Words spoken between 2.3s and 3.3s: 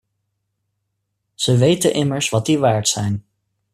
die waard zijn.